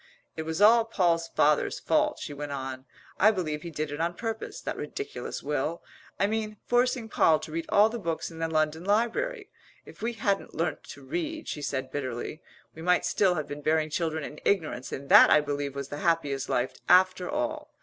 It 0.35 0.47
was 0.49 0.63
all 0.63 0.83
Poll's 0.83 1.27
father's 1.27 1.79
fault," 1.79 2.17
she 2.17 2.33
went 2.33 2.51
on. 2.51 2.85
"I 3.19 3.29
believe 3.29 3.61
he 3.61 3.69
did 3.69 3.91
it 3.91 4.01
on 4.01 4.15
purpose 4.15 4.59
that 4.59 4.75
ridiculous 4.75 5.43
will, 5.43 5.83
I 6.19 6.25
mean, 6.25 6.57
forcing 6.65 7.07
Poll 7.07 7.37
to 7.37 7.51
read 7.51 7.67
all 7.69 7.87
the 7.87 7.99
books 7.99 8.31
in 8.31 8.39
the 8.39 8.47
London 8.47 8.83
Library. 8.83 9.51
If 9.85 10.01
we 10.01 10.13
hadn't 10.13 10.55
learnt 10.55 10.83
to 10.85 11.05
read," 11.05 11.47
she 11.47 11.61
said 11.61 11.91
bitterly, 11.91 12.41
"we 12.73 12.81
might 12.81 13.05
still 13.05 13.35
have 13.35 13.47
been 13.47 13.61
bearing 13.61 13.91
children 13.91 14.23
in 14.23 14.39
ignorance 14.43 14.91
and 14.91 15.07
that 15.09 15.29
I 15.29 15.39
believe 15.39 15.75
was 15.75 15.89
the 15.89 15.97
happiest 15.99 16.49
life 16.49 16.73
after 16.89 17.29
all. 17.29 17.69